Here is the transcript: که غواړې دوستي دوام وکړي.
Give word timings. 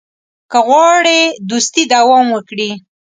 که 0.51 0.59
غواړې 0.67 1.19
دوستي 1.49 1.83
دوام 1.93 2.27
وکړي. 2.31 2.71